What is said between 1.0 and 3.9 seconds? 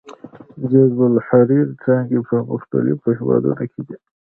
التحریر څانګې په مختلفو هېوادونو کې